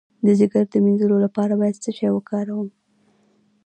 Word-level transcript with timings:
د 0.25 0.27
ځیګر 0.39 0.63
د 0.71 0.75
مینځلو 0.85 1.17
لپاره 1.25 1.53
باید 1.61 1.81
څه 1.83 1.89
شی 1.97 2.07
وکاروم؟ 2.13 2.69